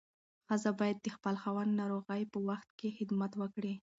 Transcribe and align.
ښځه 0.47 0.71
باید 0.79 0.97
د 1.01 1.07
خپل 1.15 1.35
خاوند 1.41 1.71
ناروغۍ 1.79 2.21
په 2.31 2.39
وخت 2.49 2.69
کې 2.79 2.95
خدمت 2.97 3.31
وکړي. 3.37 3.73